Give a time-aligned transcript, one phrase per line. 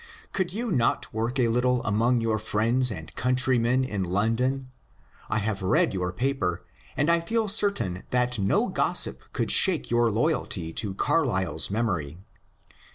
[0.33, 4.71] Could you not work a little among your friends and countrymen in London?
[5.29, 6.65] I have read your paper,
[6.97, 12.17] and I feel certain that no gossip could shake your loy alty to Carlyle's memory.